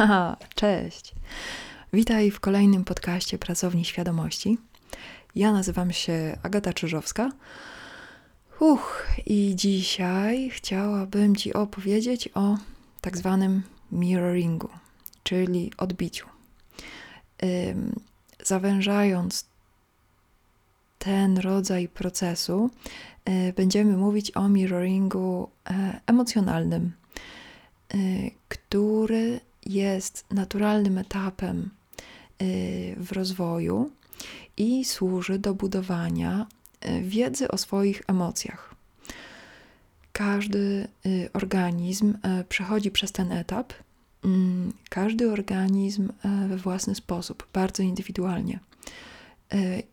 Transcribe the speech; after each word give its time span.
Haha, 0.00 0.36
cześć. 0.54 1.14
Witaj 1.92 2.30
w 2.30 2.40
kolejnym 2.40 2.84
podcaście 2.84 3.38
Pracowni 3.38 3.84
Świadomości. 3.84 4.58
Ja 5.34 5.52
nazywam 5.52 5.92
się 5.92 6.38
Agata 6.42 6.72
Czyżowska. 6.72 7.30
Uch, 8.60 9.06
i 9.26 9.52
dzisiaj 9.56 10.50
chciałabym 10.50 11.36
Ci 11.36 11.52
opowiedzieć 11.52 12.28
o 12.34 12.56
tak 13.00 13.16
zwanym 13.16 13.62
mirroringu, 13.92 14.68
czyli 15.22 15.72
odbiciu. 15.78 16.26
Ym, 17.42 18.00
zawężając 18.44 19.44
ten 20.98 21.38
rodzaj 21.38 21.88
procesu, 21.88 22.70
y, 23.28 23.52
będziemy 23.52 23.96
mówić 23.96 24.36
o 24.36 24.48
mirroringu 24.48 25.48
y, 25.70 25.74
emocjonalnym, 26.06 26.92
y, 27.94 28.30
który 28.48 29.40
jest 29.66 30.24
naturalnym 30.30 30.98
etapem 30.98 31.70
y, 32.42 32.94
w 32.96 33.12
rozwoju 33.12 33.90
i 34.56 34.84
służy 34.84 35.38
do 35.38 35.54
budowania 35.54 36.46
y, 36.84 37.02
wiedzy 37.02 37.48
o 37.48 37.58
swoich 37.58 38.02
emocjach. 38.06 38.74
Każdy 40.12 40.88
y, 41.06 41.30
organizm 41.32 42.18
przechodzi 42.48 42.90
przez 42.90 43.12
ten 43.12 43.32
etap, 43.32 43.72
mm, 44.24 44.72
każdy 44.88 45.32
organizm 45.32 46.08
we 46.48 46.56
własny 46.56 46.94
sposób, 46.94 47.46
bardzo 47.52 47.82
indywidualnie. 47.82 48.58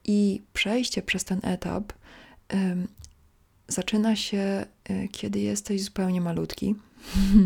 I 0.05 0.41
przejście 0.53 1.01
przez 1.01 1.23
ten 1.23 1.39
etap 1.43 1.93
zaczyna 3.67 4.15
się, 4.15 4.65
kiedy 5.11 5.39
jesteś 5.39 5.83
zupełnie 5.83 6.21
malutki. 6.21 6.75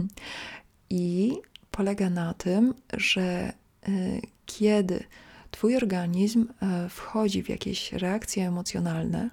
I 0.90 1.38
polega 1.72 2.10
na 2.10 2.34
tym, 2.34 2.74
że 2.94 3.54
y, 3.90 4.22
kiedy 4.46 5.04
Twój 5.52 5.76
organizm 5.76 6.42
y, 6.86 6.90
wchodzi 6.90 7.44
w 7.44 7.50
jakieś 7.50 7.94
reakcje 7.94 8.48
emocjonalne, 8.48 9.30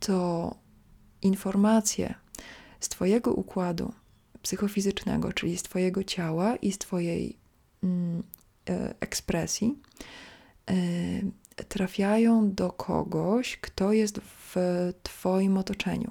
to 0.00 0.54
informacje 1.22 2.14
z 2.80 2.88
Twojego 2.88 3.32
układu 3.32 3.92
psychofizycznego, 4.42 5.32
czyli 5.32 5.58
z 5.58 5.62
Twojego 5.62 6.04
ciała 6.04 6.56
i 6.56 6.72
z 6.72 6.78
Twojej 6.78 7.36
mm, 7.82 8.22
ekspresji, 9.00 9.78
trafiają 11.68 12.54
do 12.54 12.72
kogoś, 12.72 13.56
kto 13.56 13.92
jest 13.92 14.20
w 14.20 14.56
Twoim 15.02 15.58
otoczeniu. 15.58 16.10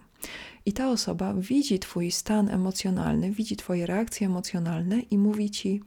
I 0.65 0.73
ta 0.73 0.89
osoba 0.89 1.33
widzi 1.33 1.79
Twój 1.79 2.11
stan 2.11 2.49
emocjonalny, 2.49 3.31
widzi 3.31 3.55
Twoje 3.55 3.85
reakcje 3.85 4.27
emocjonalne 4.27 4.99
i 4.99 5.17
mówi 5.17 5.49
Ci: 5.49 5.81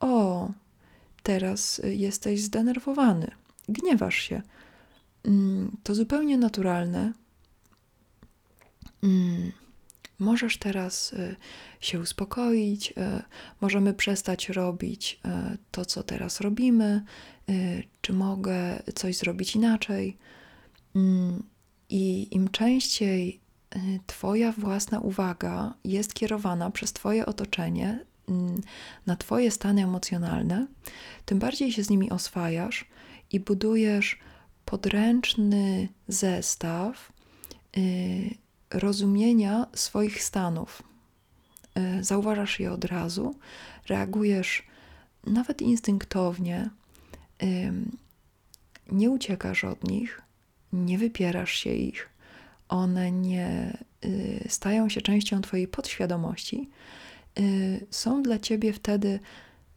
O, 0.00 0.50
teraz 1.22 1.80
jesteś 1.84 2.42
zdenerwowany, 2.42 3.30
gniewasz 3.68 4.16
się. 4.16 4.42
Mm, 5.24 5.76
to 5.82 5.94
zupełnie 5.94 6.38
naturalne. 6.38 7.12
Mm, 9.02 9.52
możesz 10.18 10.58
teraz 10.58 11.12
y, 11.12 11.36
się 11.80 12.00
uspokoić, 12.00 12.90
y, 12.90 12.94
możemy 13.60 13.94
przestać 13.94 14.48
robić 14.48 15.20
y, 15.54 15.58
to, 15.70 15.84
co 15.84 16.02
teraz 16.02 16.40
robimy, 16.40 17.04
czy 18.00 18.12
mogę 18.12 18.82
coś 18.94 19.16
zrobić 19.16 19.56
inaczej. 19.56 20.16
I 21.88 22.34
im 22.34 22.48
częściej 22.48 23.40
Y, 23.76 24.00
twoja 24.06 24.52
własna 24.52 25.00
uwaga 25.00 25.74
jest 25.84 26.14
kierowana 26.14 26.70
przez 26.70 26.92
Twoje 26.92 27.26
otoczenie 27.26 28.04
mm, 28.28 28.60
na 29.06 29.16
Twoje 29.16 29.50
stany 29.50 29.82
emocjonalne, 29.82 30.66
tym 31.24 31.38
bardziej 31.38 31.72
się 31.72 31.84
z 31.84 31.90
nimi 31.90 32.10
oswajasz 32.10 32.84
i 33.32 33.40
budujesz 33.40 34.18
podręczny 34.64 35.88
zestaw 36.08 37.12
y, 37.76 38.34
rozumienia 38.70 39.66
swoich 39.74 40.22
stanów. 40.22 40.82
Y, 41.78 42.04
zauważasz 42.04 42.60
je 42.60 42.72
od 42.72 42.84
razu, 42.84 43.34
reagujesz 43.88 44.62
nawet 45.26 45.62
instynktownie, 45.62 46.70
nie 48.92 49.10
uciekasz 49.10 49.64
od 49.64 49.84
nich, 49.84 50.22
nie 50.72 50.98
wypierasz 50.98 51.52
się 51.52 51.70
ich 51.70 52.16
one 52.68 53.12
nie 53.12 53.78
y, 54.04 54.44
stają 54.48 54.88
się 54.88 55.00
częścią 55.00 55.40
Twojej 55.40 55.68
podświadomości, 55.68 56.68
y, 57.38 57.86
są 57.90 58.22
dla 58.22 58.38
Ciebie 58.38 58.72
wtedy 58.72 59.20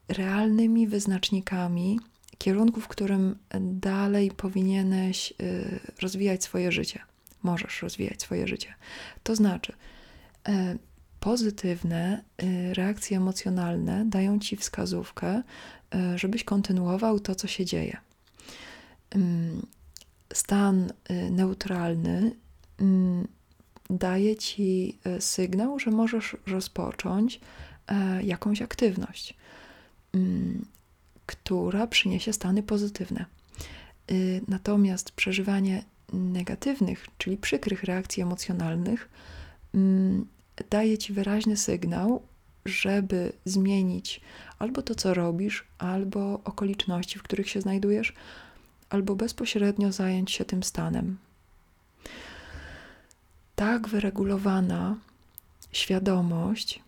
realnymi 0.08 0.88
wyznacznikami 0.88 2.00
kierunku, 2.38 2.82
w 2.82 2.88
którym 2.88 3.38
dalej 3.62 4.32
powinieneś 4.32 5.34
y, 5.42 5.80
rozwijać 6.02 6.44
swoje 6.44 6.72
życie. 6.72 7.00
Możesz 7.44 7.82
rozwijać 7.82 8.22
swoje 8.22 8.48
życie. 8.48 8.74
To 9.24 9.36
znaczy, 9.36 9.74
pozytywne 11.20 12.24
reakcje 12.74 13.18
emocjonalne 13.18 14.06
dają 14.06 14.40
Ci 14.40 14.56
wskazówkę, 14.56 15.44
żebyś 16.16 16.44
kontynuował 16.44 17.20
to, 17.20 17.36
co 17.36 17.48
się 17.48 17.66
dzieje. 17.66 17.98
Stan 20.40 20.94
neutralny 21.32 22.32
Mm, 22.82 23.28
daje 23.90 24.36
ci 24.36 24.98
e, 25.04 25.22
sygnał, 25.22 25.80
że 25.80 25.92
możesz 25.92 26.38
rozpocząć 26.48 27.40
e, 27.88 28.24
jakąś 28.24 28.62
aktywność, 28.62 29.38
mm, 30.14 30.66
która 31.26 31.88
przyniesie 31.88 32.34
stany 32.34 32.64
pozytywne. 32.64 33.26
Y, 34.12 34.42
natomiast 34.48 35.12
przeżywanie 35.12 35.84
negatywnych, 36.14 37.08
czyli 37.18 37.38
przykrych 37.38 37.84
reakcji 37.84 38.24
emocjonalnych, 38.24 39.10
mm, 39.74 40.26
daje 40.70 40.98
ci 40.98 41.14
wyraźny 41.14 41.58
sygnał, 41.58 42.22
żeby 42.66 43.34
zmienić 43.46 44.22
albo 44.60 44.82
to, 44.82 44.96
co 44.96 45.14
robisz, 45.14 45.68
albo 45.78 46.42
okoliczności, 46.44 47.20
w 47.20 47.24
których 47.24 47.50
się 47.50 47.62
znajdujesz, 47.62 48.14
albo 48.90 49.16
bezpośrednio 49.16 49.92
zająć 49.92 50.32
się 50.32 50.46
tym 50.46 50.64
stanem 50.64 51.18
tak 53.60 53.88
wyregulowana 53.88 54.98
świadomość 55.72 56.80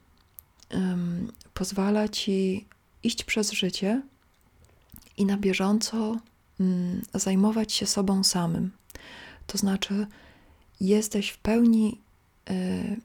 um, 0.74 1.32
pozwala 1.54 2.08
ci 2.08 2.66
iść 3.04 3.24
przez 3.24 3.52
życie 3.52 4.02
i 5.18 5.26
na 5.26 5.38
bieżąco 5.38 6.18
um, 6.60 7.02
zajmować 7.14 7.74
się 7.74 7.86
sobą 7.86 8.24
samym. 8.24 8.72
To 9.48 9.58
znaczy, 9.58 10.08
jesteś 10.82 11.30
w 11.30 11.38
pełni 11.38 12.02
y, 12.50 12.98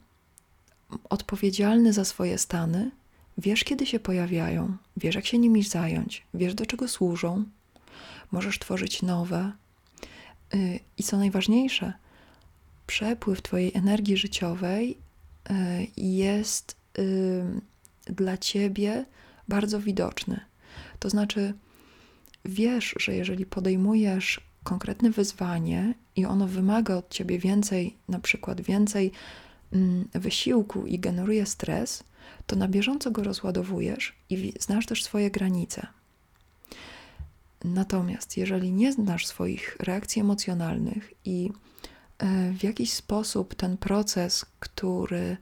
odpowiedzialny 1.10 1.92
za 1.92 2.04
swoje 2.04 2.38
stany, 2.38 2.90
wiesz, 3.38 3.64
kiedy 3.64 3.86
się 3.86 4.00
pojawiają, 4.00 4.76
wiesz, 4.96 5.14
jak 5.14 5.26
się 5.26 5.38
nimi 5.38 5.62
zająć, 5.62 6.26
wiesz, 6.34 6.54
do 6.54 6.66
czego 6.66 6.88
służą, 6.88 7.44
możesz 8.32 8.58
tworzyć 8.58 9.02
nowe. 9.02 9.52
Y, 10.54 10.80
I 10.98 11.02
co 11.02 11.16
najważniejsze, 11.16 11.92
przepływ 12.86 13.42
Twojej 13.42 13.72
energii 13.74 14.16
życiowej 14.16 14.98
y, 15.50 15.54
jest 15.96 16.76
y, 16.98 17.44
dla 18.04 18.38
Ciebie 18.38 19.04
bardzo 19.48 19.80
widoczny. 19.80 20.40
To 20.98 21.10
znaczy, 21.10 21.54
wiesz, 22.44 22.94
że 23.00 23.14
jeżeli 23.14 23.46
podejmujesz 23.46 24.40
konkretne 24.64 25.10
wyzwanie 25.10 25.94
i 26.16 26.24
ono 26.24 26.46
wymaga 26.46 26.94
od 26.94 27.10
Ciebie 27.10 27.38
więcej, 27.38 27.96
na 28.08 28.18
przykład 28.20 28.60
więcej 28.60 29.12
mm, 29.72 30.08
wysiłku 30.14 30.86
i 30.86 30.98
generuje 30.98 31.46
stres, 31.46 32.04
to 32.46 32.56
na 32.56 32.68
bieżąco 32.68 33.10
go 33.10 33.22
rozładowujesz 33.22 34.14
i 34.30 34.52
znasz 34.60 34.86
też 34.86 35.04
swoje 35.04 35.30
granice. 35.30 35.86
Natomiast 37.64 38.36
jeżeli 38.36 38.72
nie 38.72 38.92
znasz 38.92 39.26
swoich 39.26 39.76
reakcji 39.80 40.20
emocjonalnych 40.20 41.12
i 41.24 41.50
E, 42.18 42.52
w 42.52 42.62
jakiś 42.62 42.92
sposób 42.92 43.54
ten 43.54 43.76
proces, 43.76 44.46
który 44.60 45.36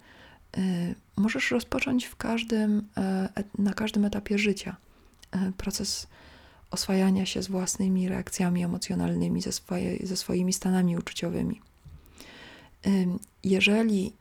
e, 0.56 0.94
możesz 1.16 1.50
rozpocząć 1.50 2.04
w 2.04 2.16
każdym, 2.16 2.88
e, 2.96 3.28
na 3.58 3.74
każdym 3.74 4.04
etapie 4.04 4.38
życia. 4.38 4.76
Proces 5.56 6.06
oswajania 6.70 7.26
się 7.26 7.42
z 7.42 7.48
własnymi 7.48 8.08
reakcjami 8.08 8.64
emocjonalnymi, 8.64 9.42
ze, 9.42 9.52
swoje, 9.52 10.06
ze 10.06 10.16
swoimi 10.16 10.52
stanami 10.52 10.96
uczuciowymi. 10.96 11.60
Jeżeli 13.44 14.12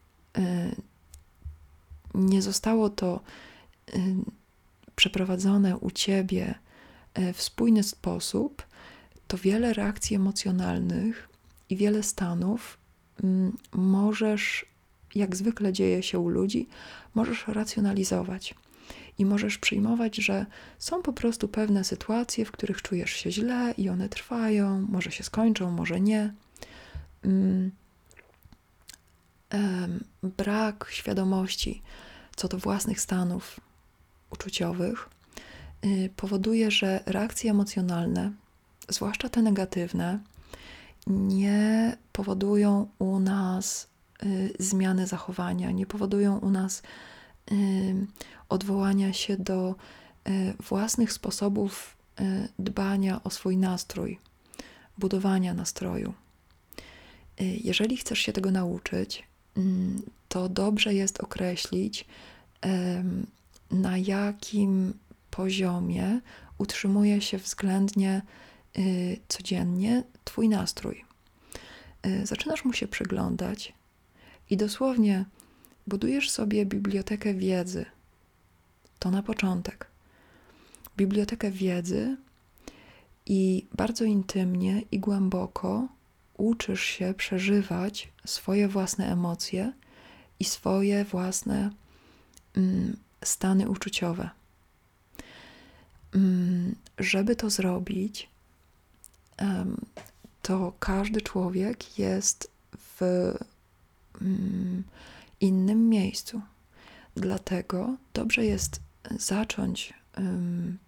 nie 2.13 2.41
zostało 2.41 2.89
to 2.89 3.19
przeprowadzone 4.95 5.77
u 5.77 5.91
ciebie 5.91 6.55
w 7.33 7.41
spójny 7.41 7.83
sposób, 7.83 8.63
to 9.27 9.37
wiele 9.37 9.73
reakcji 9.73 10.15
emocjonalnych 10.15 11.29
i 11.69 11.77
wiele 11.77 12.03
stanów 12.03 12.77
mm, 13.23 13.57
możesz 13.73 14.65
jak 15.15 15.35
zwykle 15.35 15.73
dzieje 15.73 16.03
się 16.03 16.19
u 16.19 16.29
ludzi, 16.29 16.67
możesz 17.15 17.47
racjonalizować 17.47 18.55
i 19.17 19.25
możesz 19.25 19.57
przyjmować, 19.57 20.15
że 20.15 20.45
są 20.79 21.01
po 21.01 21.13
prostu 21.13 21.47
pewne 21.47 21.83
sytuacje, 21.83 22.45
w 22.45 22.51
których 22.51 22.81
czujesz 22.81 23.11
się 23.11 23.31
źle 23.31 23.73
i 23.77 23.89
one 23.89 24.09
trwają, 24.09 24.85
może 24.89 25.11
się 25.11 25.23
skończą, 25.23 25.71
może 25.71 26.01
nie. 26.01 26.33
Mm. 27.23 27.71
Brak 30.23 30.87
świadomości 30.89 31.81
co 32.35 32.47
do 32.47 32.57
własnych 32.57 33.01
stanów 33.01 33.59
uczuciowych 34.29 35.09
powoduje, 36.15 36.71
że 36.71 37.03
reakcje 37.05 37.51
emocjonalne, 37.51 38.31
zwłaszcza 38.89 39.29
te 39.29 39.41
negatywne, 39.41 40.19
nie 41.07 41.97
powodują 42.11 42.87
u 42.99 43.19
nas 43.19 43.87
y, 44.23 44.53
zmiany 44.59 45.07
zachowania, 45.07 45.71
nie 45.71 45.85
powodują 45.85 46.37
u 46.37 46.49
nas 46.49 46.81
odwołania 48.49 49.13
się 49.13 49.37
do 49.37 49.75
y, 50.27 50.53
własnych 50.59 51.13
sposobów 51.13 51.97
y, 52.21 52.47
dbania 52.59 53.23
o 53.23 53.29
swój 53.29 53.57
nastrój, 53.57 54.19
budowania 54.97 55.53
nastroju. 55.53 56.13
Y, 57.41 57.43
jeżeli 57.63 57.97
chcesz 57.97 58.19
się 58.19 58.33
tego 58.33 58.51
nauczyć, 58.51 59.23
mm, 59.57 60.01
to 60.29 60.49
dobrze 60.49 60.93
jest 60.93 61.19
określić, 61.19 62.05
na 63.71 63.97
jakim 63.97 64.93
poziomie 65.35 66.21
utrzymuje 66.57 67.21
się 67.21 67.37
względnie 67.37 68.21
codziennie 69.27 70.03
Twój 70.23 70.49
nastrój. 70.49 71.05
Zaczynasz 72.23 72.65
mu 72.65 72.73
się 72.73 72.87
przyglądać 72.87 73.73
i 74.49 74.57
dosłownie 74.57 75.25
budujesz 75.87 76.29
sobie 76.29 76.65
bibliotekę 76.65 77.33
wiedzy. 77.33 77.85
To 78.99 79.11
na 79.11 79.23
początek. 79.23 79.87
Bibliotekę 80.97 81.51
wiedzy 81.51 82.17
i 83.25 83.67
bardzo 83.75 84.03
intymnie 84.03 84.81
i 84.91 84.99
głęboko 84.99 85.87
uczysz 86.37 86.83
się 86.83 87.13
przeżywać 87.13 88.11
swoje 88.25 88.67
własne 88.67 89.11
emocje 89.11 89.73
i 90.39 90.45
swoje 90.45 91.05
własne 91.05 91.69
mm, 92.57 92.97
stany 93.23 93.69
uczuciowe. 93.69 94.29
Mm, 96.15 96.75
żeby 96.97 97.35
to 97.35 97.49
zrobić, 97.49 98.29
to 100.41 100.73
każdy 100.79 101.21
człowiek 101.21 101.99
jest 101.99 102.51
w 102.77 103.01
mm, 104.21 104.83
innym 105.39 105.89
miejscu. 105.89 106.41
Dlatego 107.15 107.95
dobrze 108.13 108.45
jest 108.45 108.79
zacząć 109.11 109.93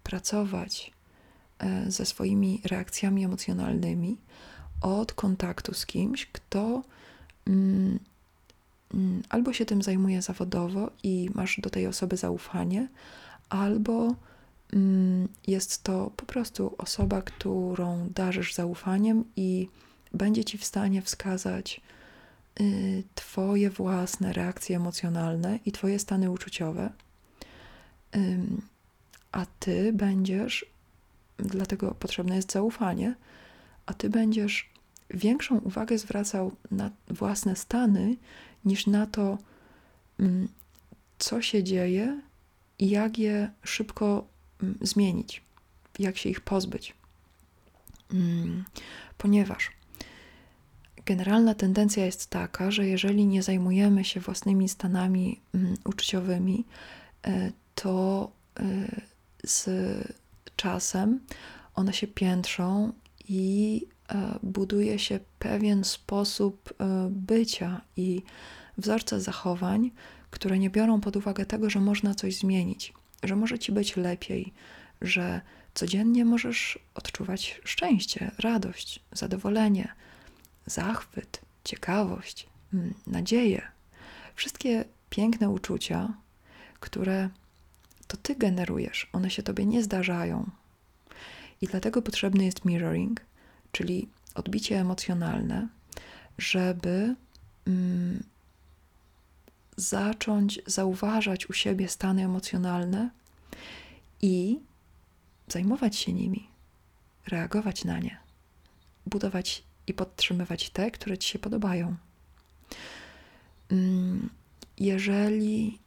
pracować 0.02 0.92
um, 1.60 1.90
ze 1.90 2.06
swoimi 2.06 2.60
reakcjami 2.64 3.24
emocjonalnymi 3.24 4.16
od 4.80 5.12
kontaktu 5.12 5.74
z 5.74 5.86
kimś, 5.86 6.26
kto 6.26 6.82
um, 7.46 7.98
albo 9.28 9.52
się 9.52 9.66
tym 9.66 9.82
zajmuje 9.82 10.22
zawodowo 10.22 10.90
i 11.02 11.30
masz 11.34 11.60
do 11.60 11.70
tej 11.70 11.86
osoby 11.86 12.16
zaufanie, 12.16 12.88
albo 13.48 14.04
mm, 14.04 14.16
jest 15.46 15.82
to 15.82 16.10
po 16.16 16.26
prostu 16.26 16.74
osoba, 16.78 17.22
którą 17.22 18.08
darzysz 18.14 18.54
zaufaniem 18.54 19.24
i 19.36 19.68
będzie 20.14 20.44
ci 20.44 20.58
w 20.58 20.64
stanie 20.64 21.02
wskazać, 21.02 21.80
Y, 22.60 23.02
twoje 23.14 23.70
własne 23.70 24.32
reakcje 24.32 24.76
emocjonalne 24.76 25.58
i 25.66 25.72
Twoje 25.72 25.98
stany 25.98 26.30
uczuciowe, 26.30 26.90
a 29.32 29.46
Ty 29.60 29.92
będziesz, 29.92 30.66
dlatego 31.36 31.94
potrzebne 31.94 32.36
jest 32.36 32.52
zaufanie, 32.52 33.14
a 33.86 33.94
Ty 33.94 34.10
będziesz 34.10 34.70
większą 35.10 35.58
uwagę 35.58 35.98
zwracał 35.98 36.52
na 36.70 36.90
własne 37.08 37.56
stany 37.56 38.16
niż 38.64 38.86
na 38.86 39.06
to, 39.06 39.38
co 41.18 41.42
się 41.42 41.64
dzieje 41.64 42.20
i 42.78 42.90
jak 42.90 43.18
je 43.18 43.50
szybko 43.64 44.26
zmienić, 44.80 45.42
jak 45.98 46.16
się 46.16 46.28
ich 46.28 46.40
pozbyć. 46.40 46.94
Ponieważ 49.18 49.70
generalna 51.06 51.54
tendencja 51.54 52.04
jest 52.06 52.30
taka, 52.30 52.70
że 52.70 52.86
jeżeli 52.86 53.26
nie 53.26 53.42
zajmujemy 53.42 54.04
się 54.04 54.20
własnymi 54.20 54.68
stanami 54.68 55.40
mm, 55.54 55.74
uczuciowymi, 55.84 56.64
e, 57.26 57.52
to 57.74 58.30
e, 58.60 58.62
z 59.44 59.68
czasem 60.56 61.20
one 61.74 61.92
się 61.92 62.06
piętrzą 62.06 62.92
i 63.28 63.82
e, 64.08 64.38
buduje 64.42 64.98
się 64.98 65.20
pewien 65.38 65.84
sposób 65.84 66.74
bycia 67.10 67.80
i 67.96 68.22
wzorce 68.78 69.20
zachowań, 69.20 69.90
które 70.30 70.58
nie 70.58 70.70
biorą 70.70 71.00
pod 71.00 71.16
uwagę 71.16 71.46
tego, 71.46 71.70
że 71.70 71.80
można 71.80 72.14
coś 72.14 72.36
zmienić, 72.36 72.92
że 73.22 73.36
może 73.36 73.58
ci 73.58 73.72
być 73.72 73.96
lepiej, 73.96 74.52
że 75.00 75.40
codziennie 75.74 76.24
możesz 76.24 76.78
odczuwać 76.94 77.60
szczęście, 77.64 78.30
radość, 78.38 79.00
zadowolenie 79.12 79.92
zachwyt, 80.66 81.40
ciekawość, 81.64 82.46
mm, 82.74 82.94
nadzieję, 83.06 83.62
wszystkie 84.34 84.84
piękne 85.10 85.50
uczucia, 85.50 86.14
które 86.80 87.28
to 88.06 88.16
ty 88.16 88.36
generujesz, 88.36 89.08
one 89.12 89.30
się 89.30 89.42
tobie 89.42 89.66
nie 89.66 89.82
zdarzają. 89.82 90.50
I 91.60 91.66
dlatego 91.66 92.02
potrzebny 92.02 92.44
jest 92.44 92.64
mirroring, 92.64 93.20
czyli 93.72 94.08
odbicie 94.34 94.80
emocjonalne, 94.80 95.68
żeby 96.38 97.14
mm, 97.66 98.22
zacząć 99.76 100.60
zauważać 100.66 101.50
u 101.50 101.52
siebie 101.52 101.88
stany 101.88 102.24
emocjonalne 102.24 103.10
i 104.22 104.58
zajmować 105.48 105.96
się 105.96 106.12
nimi, 106.12 106.48
reagować 107.26 107.84
na 107.84 107.98
nie, 107.98 108.18
budować 109.06 109.62
i 109.86 109.94
podtrzymywać 109.94 110.70
te, 110.70 110.90
które 110.90 111.18
ci 111.18 111.28
się 111.28 111.38
podobają. 111.38 111.96
Mm, 113.70 114.30
jeżeli, 114.78 115.78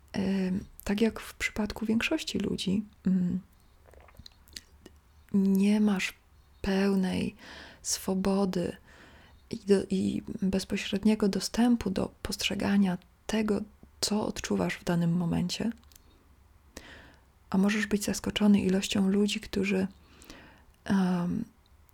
tak 0.84 1.02
jak 1.02 1.20
w 1.20 1.34
przypadku 1.34 1.86
większości 1.86 2.40
ludzi, 2.40 2.84
mm, 3.08 3.40
nie 5.34 5.80
masz 5.80 6.14
pełnej 6.62 7.36
swobody 7.82 8.78
i, 9.50 9.58
do, 9.58 9.84
i 9.90 10.24
bezpośredniego 10.42 11.28
dostępu 11.28 11.90
do 11.90 12.12
postrzegania 12.22 12.98
tego, 13.28 13.62
co 14.02 14.28
odczuwasz 14.28 14.76
w 14.76 14.84
danym 14.84 15.18
momencie, 15.18 15.72
a 17.50 17.58
możesz 17.58 17.88
być 17.88 18.04
zaskoczony 18.04 18.62
ilością 18.62 19.10
ludzi, 19.10 19.40
którzy 19.40 19.88
um, 20.90 21.46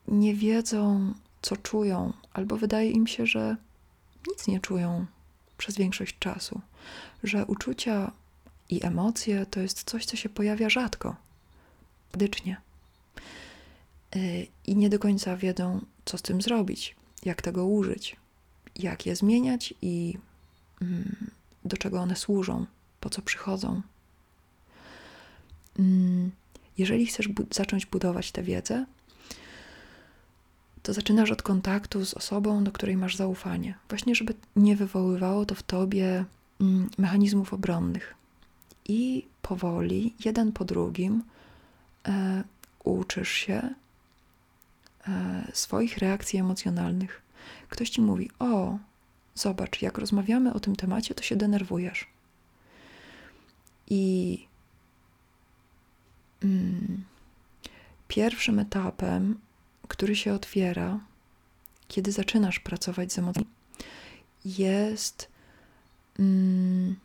nie 0.07 0.35
wiedzą, 0.35 1.13
co 1.41 1.57
czują, 1.57 2.13
albo 2.33 2.57
wydaje 2.57 2.91
im 2.91 3.07
się, 3.07 3.25
że 3.25 3.55
nic 4.27 4.47
nie 4.47 4.59
czują 4.59 5.05
przez 5.57 5.75
większość 5.75 6.19
czasu, 6.19 6.61
że 7.23 7.45
uczucia 7.45 8.11
i 8.69 8.85
emocje 8.85 9.45
to 9.45 9.59
jest 9.59 9.83
coś, 9.83 10.05
co 10.05 10.17
się 10.17 10.29
pojawia 10.29 10.69
rzadko, 10.69 11.15
dycznie. 12.13 12.57
Y, 14.15 14.47
I 14.67 14.75
nie 14.75 14.89
do 14.89 14.99
końca 14.99 15.37
wiedzą, 15.37 15.85
co 16.05 16.17
z 16.17 16.21
tym 16.21 16.41
zrobić, 16.41 16.95
jak 17.25 17.41
tego 17.41 17.65
użyć, 17.65 18.15
jak 18.75 19.05
je 19.05 19.15
zmieniać 19.15 19.73
i 19.81 20.17
mm, 20.81 21.31
do 21.65 21.77
czego 21.77 22.01
one 22.01 22.15
służą, 22.15 22.65
po 22.99 23.09
co 23.09 23.21
przychodzą. 23.21 23.81
Mm, 25.79 26.31
jeżeli 26.77 27.05
chcesz 27.05 27.27
bu 27.27 27.45
zacząć 27.51 27.85
budować 27.85 28.31
tę 28.31 28.43
wiedzę, 28.43 28.85
to 30.83 30.93
zaczynasz 30.93 31.31
od 31.31 31.41
kontaktu 31.41 32.05
z 32.05 32.13
osobą, 32.13 32.63
do 32.63 32.71
której 32.71 32.97
masz 32.97 33.15
zaufanie, 33.15 33.75
właśnie 33.89 34.15
żeby 34.15 34.33
nie 34.55 34.75
wywoływało 34.75 35.45
to 35.45 35.55
w 35.55 35.63
tobie 35.63 36.25
mm, 36.61 36.89
mechanizmów 36.97 37.53
obronnych. 37.53 38.15
I 38.87 39.25
powoli, 39.41 40.13
jeden 40.25 40.51
po 40.51 40.65
drugim, 40.65 41.23
e, 42.07 42.43
uczysz 42.83 43.29
się 43.31 43.73
e, 45.07 45.47
swoich 45.53 45.97
reakcji 45.97 46.39
emocjonalnych. 46.39 47.21
Ktoś 47.69 47.89
ci 47.89 48.01
mówi: 48.01 48.29
O, 48.39 48.77
zobacz, 49.35 49.81
jak 49.81 49.97
rozmawiamy 49.97 50.53
o 50.53 50.59
tym 50.59 50.75
temacie, 50.75 51.15
to 51.15 51.23
się 51.23 51.35
denerwujesz. 51.35 52.07
I 53.89 54.47
mm, 56.43 57.03
pierwszym 58.07 58.59
etapem 58.59 59.39
który 59.87 60.15
się 60.15 60.33
otwiera, 60.33 60.99
kiedy 61.87 62.11
zaczynasz 62.11 62.59
pracować 62.59 63.13
z 63.13 63.19
emocjami, 63.19 63.47
jest 64.45 65.27
mm, 66.19 66.95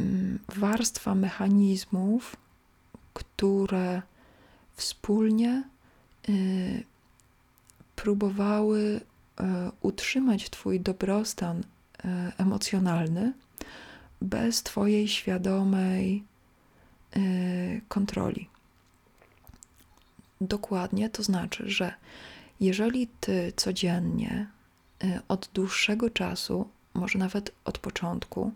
mm, 0.00 0.38
warstwa 0.48 1.14
mechanizmów, 1.14 2.36
które 3.14 4.02
wspólnie 4.74 5.64
y, 6.28 6.84
próbowały 7.96 9.00
utrzymać 9.80 10.50
Twój 10.50 10.80
dobrostan 10.80 11.60
y, 11.60 11.64
emocjonalny 12.38 13.32
bez 14.22 14.62
Twojej 14.62 15.08
świadomej 15.08 16.24
kontroli. 17.88 18.48
Dokładnie 20.40 21.10
to 21.10 21.22
znaczy, 21.22 21.70
że 21.70 21.94
jeżeli 22.60 23.06
Ty 23.20 23.52
codziennie 23.56 24.46
od 25.28 25.50
dłuższego 25.54 26.10
czasu, 26.10 26.68
może 26.94 27.18
nawet 27.18 27.52
od 27.64 27.78
początku, 27.78 28.52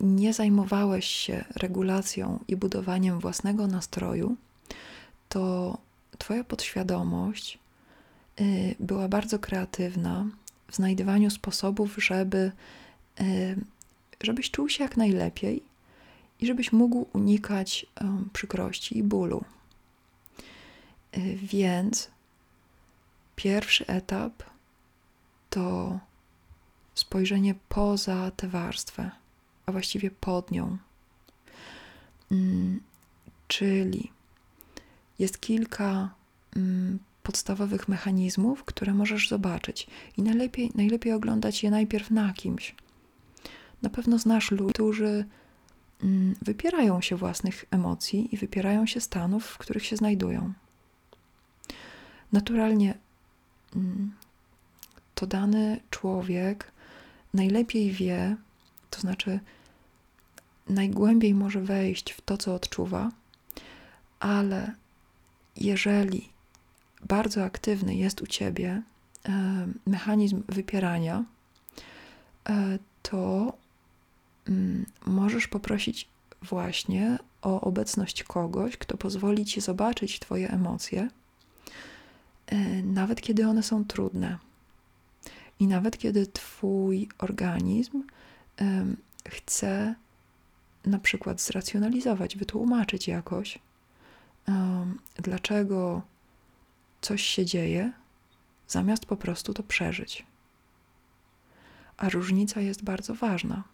nie 0.00 0.32
zajmowałeś 0.32 1.06
się 1.06 1.44
regulacją 1.56 2.44
i 2.48 2.56
budowaniem 2.56 3.20
własnego 3.20 3.66
nastroju, 3.66 4.36
to 5.28 5.78
Twoja 6.18 6.44
podświadomość 6.44 7.58
była 8.80 9.08
bardzo 9.08 9.38
kreatywna 9.38 10.26
w 10.68 10.76
znajdowaniu 10.76 11.30
sposobów, 11.30 11.96
żeby, 11.98 12.52
y, 13.20 13.56
żebyś 14.22 14.50
czuł 14.50 14.68
się 14.68 14.84
jak 14.84 14.96
najlepiej 14.96 15.62
i 16.40 16.46
żebyś 16.46 16.72
mógł 16.72 17.06
unikać 17.12 17.86
przykrości 18.32 18.98
i 18.98 19.02
bólu. 19.02 19.44
Y, 21.18 21.38
więc 21.42 22.10
pierwszy 23.36 23.86
etap 23.86 24.42
to 25.50 25.98
spojrzenie 26.94 27.54
poza 27.68 28.30
tę 28.30 28.48
warstwę, 28.48 29.10
a 29.66 29.72
właściwie 29.72 30.10
pod 30.10 30.50
nią. 30.50 30.78
Mm, 32.30 32.80
czyli 33.48 34.12
jest 35.18 35.40
kilka 35.40 36.14
mm, 36.56 36.98
podstawowych 37.26 37.88
mechanizmów, 37.88 38.64
które 38.64 38.94
możesz 38.94 39.28
zobaczyć, 39.28 39.86
i 40.16 40.22
najlepiej, 40.22 40.70
najlepiej 40.74 41.12
oglądać 41.12 41.62
je 41.62 41.70
najpierw 41.70 42.10
na 42.10 42.32
kimś. 42.32 42.74
Na 43.82 43.90
pewno 43.90 44.18
znasz 44.18 44.50
ludzi, 44.50 44.72
którzy 44.72 45.24
mm, 46.02 46.34
wypierają 46.42 47.00
się 47.00 47.16
własnych 47.16 47.64
emocji 47.70 48.34
i 48.34 48.36
wypierają 48.36 48.86
się 48.86 49.00
stanów, 49.00 49.46
w 49.46 49.58
których 49.58 49.86
się 49.86 49.96
znajdują. 49.96 50.52
Naturalnie 52.32 52.94
mm, 53.76 54.12
to 55.14 55.26
dany 55.26 55.80
człowiek 55.90 56.72
najlepiej 57.34 57.90
wie, 57.90 58.36
to 58.90 59.00
znaczy 59.00 59.40
najgłębiej 60.68 61.34
może 61.34 61.60
wejść 61.60 62.12
w 62.12 62.20
to, 62.20 62.36
co 62.36 62.54
odczuwa, 62.54 63.10
ale 64.20 64.74
jeżeli 65.56 66.35
bardzo 67.04 67.44
aktywny 67.44 67.94
jest 67.94 68.22
u 68.22 68.26
ciebie 68.26 68.82
e, 69.28 69.66
mechanizm 69.86 70.42
wypierania, 70.48 71.24
e, 72.48 72.78
to 73.02 73.52
mm, 74.48 74.86
możesz 75.06 75.48
poprosić 75.48 76.08
właśnie 76.42 77.18
o 77.42 77.60
obecność 77.60 78.24
kogoś, 78.24 78.76
kto 78.76 78.96
pozwoli 78.96 79.44
ci 79.44 79.60
zobaczyć 79.60 80.18
Twoje 80.18 80.50
emocje, 80.50 81.08
e, 82.46 82.56
nawet 82.82 83.20
kiedy 83.20 83.48
one 83.48 83.62
są 83.62 83.84
trudne. 83.84 84.38
I 85.58 85.66
nawet 85.66 85.98
kiedy 85.98 86.26
Twój 86.26 87.08
organizm 87.18 88.02
chce 89.28 89.94
na 90.86 90.98
przykład 90.98 91.40
zracjonalizować, 91.40 92.36
wytłumaczyć 92.36 93.08
jakoś, 93.08 93.58
dlaczego 95.16 96.02
coś 97.06 97.22
się 97.22 97.44
dzieje, 97.44 97.92
zamiast 98.68 99.06
po 99.06 99.16
prostu 99.16 99.54
to 99.54 99.62
przeżyć. 99.62 100.26
A 101.96 102.08
różnica 102.08 102.60
jest 102.60 102.84
bardzo 102.84 103.14
ważna, 103.14 103.64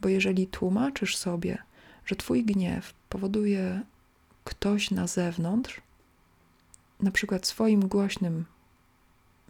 bo 0.00 0.08
jeżeli 0.08 0.46
tłumaczysz 0.46 1.16
sobie, 1.16 1.58
że 2.06 2.16
Twój 2.16 2.44
gniew 2.44 2.94
powoduje 3.08 3.82
ktoś 4.44 4.90
na 4.90 5.06
zewnątrz, 5.06 5.80
na 7.00 7.10
przykład 7.10 7.46
swoim 7.46 7.88
głośnym 7.88 8.44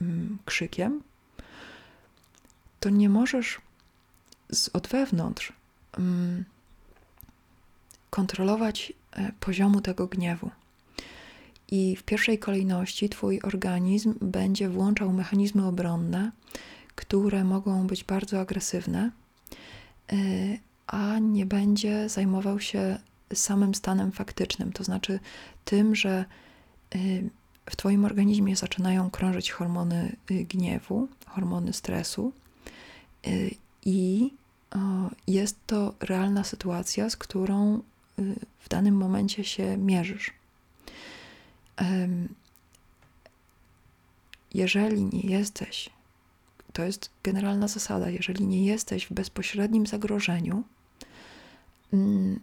mm, 0.01 0.39
krzykiem, 0.45 1.03
to 2.81 2.91
nie 2.91 3.09
możesz 3.09 3.61
z, 4.51 4.69
od 4.73 4.89
wewnątrz 4.89 5.53
mm, 5.99 6.45
kontrolować 8.11 8.93
e, 9.13 9.33
poziomu 9.41 9.81
tego 9.81 10.07
gniewu. 10.07 10.51
I 11.71 11.97
w 11.97 12.03
pierwszej 12.03 12.39
kolejności 12.39 13.09
Twój 13.09 13.41
organizm 13.43 14.15
będzie 14.21 14.69
włączał 14.69 15.13
mechanizmy 15.13 15.67
obronne, 15.67 16.33
które 16.95 17.45
mogą 17.45 17.87
być 17.87 18.05
bardzo 18.05 18.41
agresywne, 18.41 19.11
e, 20.13 20.17
a 20.87 21.19
nie 21.19 21.47
będzie 21.47 22.09
zajmował 22.09 22.61
się 22.61 22.99
samym 23.35 23.75
stanem 23.75 24.13
faktycznym, 24.13 24.73
to 24.73 24.85
znaczy 24.85 25.21
tym, 25.65 25.95
że 25.95 26.25
e, 26.95 26.99
w 27.71 27.77
Twoim 27.77 28.05
organizmie 28.05 28.57
zaczynają 28.57 29.11
krążyć 29.11 29.51
hormony 29.51 30.17
gniewu, 30.27 31.09
hormony 31.27 31.73
stresu 31.73 32.33
i 33.85 34.31
jest 35.27 35.57
to 35.67 35.95
realna 36.01 36.45
sytuacja, 36.45 37.11
z 37.11 37.17
którą 37.17 37.77
y, 38.19 38.35
w 38.61 38.69
danym 38.69 38.97
momencie 38.97 39.45
się 39.45 39.77
mierzysz. 39.77 40.33
Jeżeli 44.55 45.05
nie 45.05 45.21
jesteś, 45.21 45.91
to 46.73 46.83
jest 46.83 47.11
generalna 47.23 47.69
zasada, 47.69 48.11
jeżeli 48.11 48.47
nie 48.47 48.67
jesteś 48.67 49.07
w 49.07 49.13
bezpośrednim 49.13 49.87
zagrożeniu, 49.87 50.65
mm, 51.93 52.41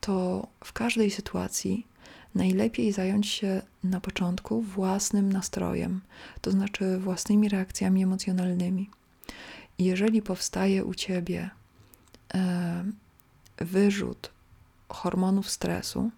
to 0.00 0.46
w 0.64 0.72
każdej 0.72 1.10
sytuacji 1.10 1.86
najlepiej 2.34 2.92
zająć 2.92 3.26
się 3.28 3.62
na 3.84 4.00
początku 4.00 4.62
własnym 4.62 5.32
nastrojem, 5.32 6.00
to 6.40 6.50
znaczy 6.50 6.98
własnymi 6.98 7.48
reakcjami 7.48 8.02
emocjonalnymi. 8.02 8.90
Jeżeli 9.78 10.22
powstaje 10.22 10.84
u 10.84 10.94
ciebie 10.94 11.50
wyrzut 13.58 14.30
hormonów 14.88 15.50
stresu, 15.50 16.10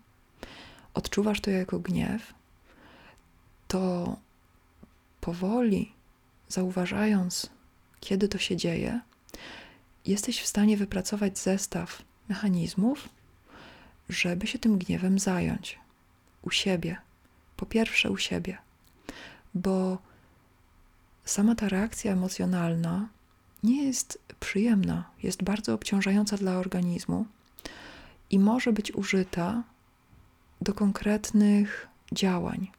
odczuwasz 0.95 1.41
to 1.41 1.51
jako 1.51 1.79
gniew, 1.79 2.35
to 3.69 4.17
powoli, 5.21 5.93
zauważając, 6.49 7.51
kiedy 8.01 8.29
to 8.29 8.39
się 8.39 8.57
dzieje, 8.57 9.01
jesteś 10.07 10.41
w 10.41 10.47
stanie 10.47 10.77
wypracować 10.77 11.39
zestaw 11.39 12.03
mechanizmów, 12.29 13.09
żeby 14.09 14.47
się 14.47 14.59
tym 14.59 14.79
gniewem 14.79 15.19
zająć 15.19 15.79
u 16.43 16.51
siebie. 16.51 16.97
Po 17.57 17.67
pierwsze, 17.67 18.11
u 18.11 18.17
siebie, 18.17 18.59
bo 19.55 19.99
sama 21.25 21.55
ta 21.55 21.69
reakcja 21.69 22.13
emocjonalna 22.13 23.09
nie 23.63 23.85
jest 23.85 24.19
przyjemna, 24.41 25.11
jest 25.23 25.43
bardzo 25.43 25.75
obciążająca 25.75 26.37
dla 26.37 26.57
organizmu 26.57 27.27
i 28.31 28.39
może 28.39 28.73
być 28.73 28.93
użyta 28.95 29.63
do 30.61 30.75
konkretnych 30.75 31.89
działań. 32.13 32.71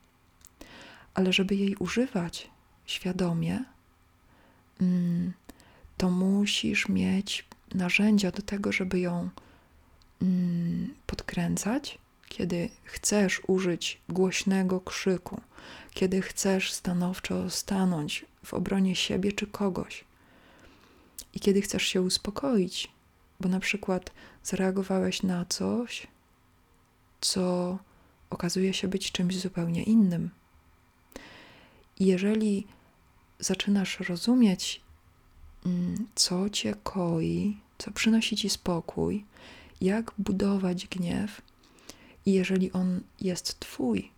Ale 1.13 1.34
żeby 1.34 1.56
jej 1.56 1.75
używać 1.75 2.50
świadomie, 2.86 3.63
mm, 4.82 5.34
to 5.98 6.10
musisz 6.10 6.89
mieć 6.89 7.46
narzędzia 7.74 8.32
do 8.32 8.42
tego, 8.42 8.72
żeby 8.72 9.00
ją 9.00 9.30
mm, 10.22 10.94
podkręcać, 11.06 11.98
kiedy 12.30 12.70
chcesz 12.84 13.42
użyć 13.48 14.01
głośnego 14.10 14.82
krzyku, 14.82 15.42
kiedy 15.92 16.22
chcesz 16.22 16.74
stanowczo 16.74 17.50
stanąć 17.50 18.25
w 18.46 18.54
obronie 18.54 18.96
siebie 18.96 19.32
czy 19.32 19.48
kogoś. 19.48 20.04
I 21.34 21.39
kiedy 21.39 21.62
chcesz 21.62 21.84
się 21.84 22.01
uspokoić, 22.01 22.92
bo 23.39 23.50
na 23.50 23.60
przykład 23.60 24.12
zareagowałeś 24.44 25.24
na 25.24 25.46
coś, 25.46 26.08
co 27.22 27.78
okazuje 28.30 28.74
się 28.74 28.88
być 28.88 29.12
czymś 29.12 29.38
zupełnie 29.38 29.84
innym. 29.84 30.30
Jeżeli 32.00 32.68
zaczynasz 33.39 34.00
rozumieć, 34.00 34.82
mm, 35.65 36.08
co 36.15 36.50
cię 36.50 36.75
koi, 36.84 37.58
co 37.77 37.91
przynosi 37.91 38.36
ci 38.36 38.50
spokój, 38.50 39.25
jak 39.82 40.12
budować 40.18 40.88
gniew, 40.88 41.41
i 42.25 42.34
jeżeli 42.34 42.72
on 42.72 43.01
jest 43.22 43.60
twój, 43.60 44.12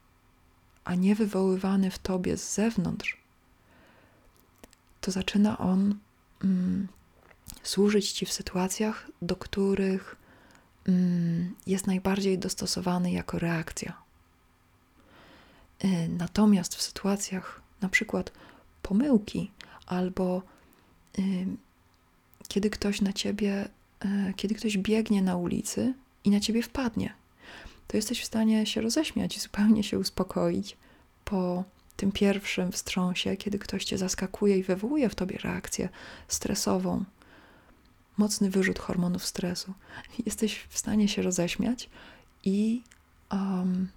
a 0.84 0.96
nie 0.96 1.16
wywoływany 1.16 1.92
w 1.92 2.00
tobie 2.00 2.38
z 2.38 2.54
zewnątrz, 2.54 3.18
to 5.02 5.12
zaczyna 5.12 5.58
on 5.58 5.96
mm, 6.44 6.88
służyć 7.64 8.12
ci 8.12 8.26
w 8.26 8.34
sytuacjach, 8.34 9.08
do 9.22 9.36
których 9.36 10.16
mm, 10.88 11.56
jest 11.68 11.88
najbardziej 11.88 12.40
dostosowany 12.40 13.12
jako 13.12 13.40
reakcja. 13.40 14.02
Y, 15.86 16.10
natomiast 16.10 16.76
w 16.76 16.82
sytuacjach 16.82 17.62
na 17.82 17.90
przykład 17.90 18.32
pomyłki 18.82 19.52
albo 19.86 20.42
y, 21.20 21.46
kiedy 22.48 22.70
ktoś 22.70 23.02
na 23.02 23.14
ciebie, 23.14 23.70
y, 24.06 24.34
kiedy 24.36 24.56
ktoś 24.56 24.78
biegnie 24.78 25.22
na 25.22 25.38
ulicy 25.38 25.94
i 26.24 26.30
na 26.30 26.40
ciebie 26.40 26.64
wpadnie, 26.64 27.14
to 27.88 27.98
jesteś 27.98 28.22
w 28.22 28.26
stanie 28.26 28.66
się 28.66 28.82
roześmiać 28.82 29.38
i 29.38 29.40
zupełnie 29.40 29.84
się 29.84 30.00
uspokoić 30.00 30.78
po 31.26 31.64
tym 31.98 32.12
pierwszym 32.12 32.72
wstrząsie, 32.72 33.38
kiedy 33.38 33.60
ktoś 33.60 33.86
cię 33.86 33.98
zaskakuje 33.98 34.58
i 34.58 34.64
wywołuje 34.64 35.10
w 35.10 35.16
tobie 35.16 35.38
reakcję 35.38 35.90
stresową, 36.28 37.06
mocny 38.18 38.50
wyrzut 38.50 38.80
hormonów 38.80 39.26
stresu. 39.26 39.74
Jesteś 40.26 40.68
w 40.70 40.78
stanie 40.78 41.08
się 41.08 41.22
roześmiać 41.22 41.90
i 42.44 42.84
um, 43.32 43.88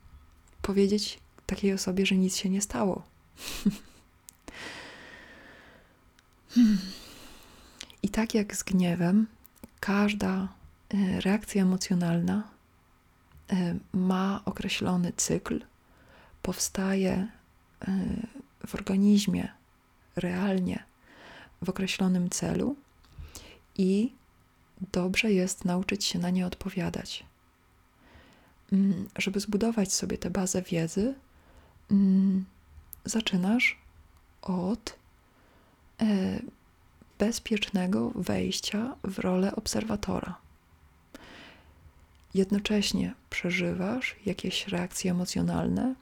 powiedzieć 0.62 1.19
takiej 1.47 1.73
osobie, 1.73 2.07
że 2.07 2.17
nic 2.17 2.37
się 2.37 2.50
nie 2.50 2.61
stało. 2.61 3.03
I 8.03 8.09
tak 8.09 8.35
jak 8.35 8.57
z 8.57 8.62
gniewem, 8.62 9.26
każda 9.81 10.49
e, 10.95 11.21
reakcja 11.21 11.62
emocjonalna 11.62 12.43
e, 13.53 13.79
ma 13.93 14.41
określony 14.45 15.12
cykl, 15.17 15.61
powstaje 16.43 17.12
e, 17.12 17.29
w 18.67 18.75
organizmie 18.75 19.49
realnie 20.17 20.85
w 21.62 21.69
określonym 21.69 22.31
celu 22.31 22.76
i 23.76 24.12
dobrze 24.93 25.33
jest 25.33 25.64
nauczyć 25.64 26.05
się 26.05 26.19
na 26.19 26.31
nie 26.31 26.47
odpowiadać. 26.47 27.25
Mm, 28.73 29.09
żeby 29.19 29.41
zbudować 29.41 29.93
sobie 29.93 30.19
tę 30.19 30.31
bazę 30.31 30.62
wiedzy, 30.62 31.14
mm, 31.91 32.45
zaczynasz 33.04 33.78
od 34.42 34.99
e, 36.00 36.40
bezpiecznego 37.18 38.11
wejścia 38.14 38.96
w 39.04 39.18
rolę 39.18 39.56
obserwatora. 39.56 40.34
Jednocześnie 42.34 43.14
przeżywasz 43.30 44.16
jakieś 44.26 44.68
reakcje 44.68 45.11
emocjonalne 45.11 45.94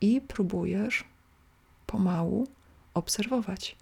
i 0.00 0.20
próbujesz 0.20 1.04
pomału 1.86 2.46
obserwować, 2.94 3.76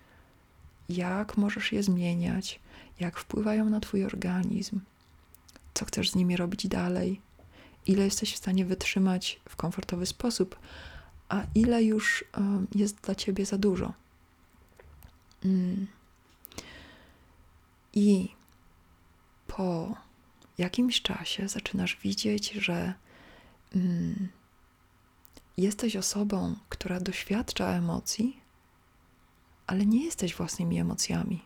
jak 0.88 1.36
możesz 1.36 1.72
je 1.72 1.82
zmieniać, 1.82 2.60
jak 3.00 3.18
wpływają 3.18 3.70
na 3.70 3.80
Twój 3.80 4.04
organizm, 4.04 4.80
co 5.74 5.84
chcesz 5.84 6.10
z 6.10 6.14
nimi 6.14 6.36
robić 6.36 6.68
dalej, 6.68 7.20
ile 7.86 8.04
jesteś 8.04 8.34
w 8.34 8.36
stanie 8.36 8.64
wytrzymać 8.64 9.40
w 9.48 9.56
komfortowy 9.56 10.06
sposób, 10.06 10.58
a 11.28 11.42
ile 11.54 11.84
już 11.84 12.24
um, 12.36 12.66
jest 12.74 13.00
dla 13.00 13.14
ciebie 13.14 13.46
za 13.46 13.58
dużo. 13.58 13.92
Mm. 15.44 15.86
I 17.94 18.28
po 19.46 19.94
jakimś 20.58 21.02
czasie 21.02 21.48
zaczynasz 21.48 21.96
widzieć, 22.02 22.52
że 22.52 22.94
mm, 23.74 24.28
jesteś 25.56 25.96
osobą, 25.96 26.56
która 26.68 27.00
doświadcza 27.00 27.68
emocji, 27.68 28.40
ale 29.66 29.86
nie 29.86 30.04
jesteś 30.04 30.34
własnymi 30.34 30.78
emocjami. 30.78 31.42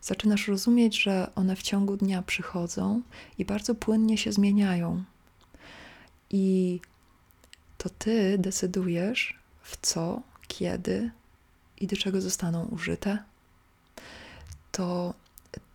Zaczynasz 0.00 0.48
rozumieć, 0.48 1.02
że 1.02 1.34
one 1.34 1.56
w 1.56 1.62
ciągu 1.62 1.96
dnia 1.96 2.22
przychodzą 2.22 3.02
i 3.38 3.44
bardzo 3.44 3.74
płynnie 3.74 4.18
się 4.18 4.32
zmieniają. 4.32 5.04
I 6.30 6.80
to 7.80 7.90
ty 7.90 8.38
decydujesz, 8.38 9.38
w 9.62 9.78
co, 9.82 10.22
kiedy 10.48 11.10
i 11.80 11.86
do 11.86 11.96
czego 11.96 12.20
zostaną 12.20 12.64
użyte. 12.64 13.18
To 14.72 15.14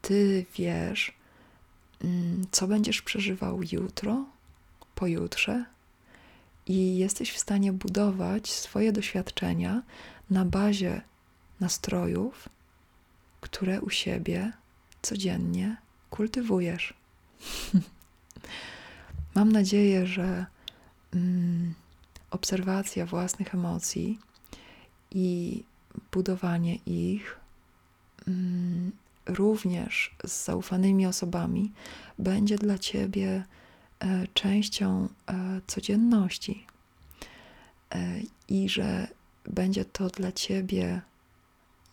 ty 0.01 0.45
wiesz, 0.55 1.13
mm, 2.03 2.45
co 2.51 2.67
będziesz 2.67 3.01
przeżywał 3.01 3.59
jutro, 3.71 4.25
pojutrze, 4.95 5.65
i 6.65 6.97
jesteś 6.97 7.31
w 7.31 7.39
stanie 7.39 7.73
budować 7.73 8.51
swoje 8.51 8.91
doświadczenia 8.91 9.81
na 10.29 10.45
bazie 10.45 11.01
nastrojów, 11.59 12.49
które 13.41 13.81
u 13.81 13.89
siebie 13.89 14.51
codziennie 15.01 15.77
kultywujesz. 16.09 16.93
Mam 19.35 19.51
nadzieję, 19.51 20.07
że 20.07 20.45
mm, 21.13 21.73
obserwacja 22.35 23.05
własnych 23.05 23.53
emocji 23.53 24.19
i 25.11 25.63
budowanie 26.11 26.75
ich 26.75 27.39
mm, 28.27 28.91
również 29.25 30.15
z 30.25 30.45
zaufanymi 30.45 31.05
osobami 31.05 31.71
będzie 32.19 32.57
dla 32.57 32.77
Ciebie 32.77 33.43
e, 33.99 34.27
częścią 34.33 35.09
e, 35.27 35.61
codzienności 35.67 36.65
e, 37.91 38.19
i 38.47 38.69
że 38.69 39.07
będzie 39.45 39.85
to 39.85 40.07
dla 40.07 40.31
Ciebie 40.31 41.01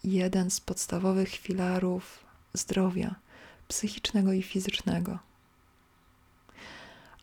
jeden 0.04 0.50
z 0.50 0.60
podstawowych 0.60 1.30
filarów 1.30 2.24
zdrowia 2.54 3.14
psychicznego 3.68 4.32
i 4.32 4.42
fizycznego. 4.42 5.18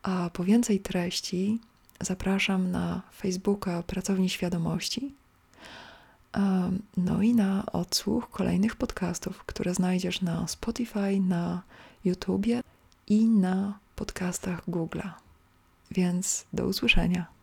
A 0.04 0.30
po 0.34 0.44
więcej 0.44 0.80
treści 0.80 1.60
zapraszam 2.02 2.72
na 2.72 3.02
Facebooka 3.12 3.84
Pracowni 3.84 4.30
Świadomości, 4.30 5.14
no 6.98 7.22
i 7.22 7.34
na 7.36 7.66
odsłuch 7.66 8.30
kolejnych 8.30 8.76
podcastów, 8.76 9.44
które 9.44 9.74
znajdziesz 9.74 10.22
na 10.22 10.48
Spotify, 10.48 11.20
na 11.20 11.62
YouTubie 12.06 12.62
i 13.08 13.26
na 13.26 13.80
podcastach 13.96 14.68
Google'a. 14.68 15.10
Więc 15.92 16.46
do 16.54 16.66
usłyszenia. 16.66 17.39